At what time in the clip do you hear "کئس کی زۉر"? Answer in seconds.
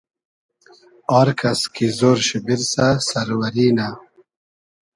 1.39-2.17